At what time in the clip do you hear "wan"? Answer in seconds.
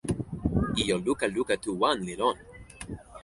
1.81-1.97